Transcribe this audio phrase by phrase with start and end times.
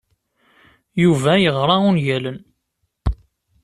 [1.03, 2.37] Yuba yeɣra ungalen.